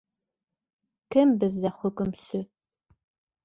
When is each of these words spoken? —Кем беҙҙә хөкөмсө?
—Кем 1.17 1.35
беҙҙә 1.45 1.75
хөкөмсө? 1.83 2.43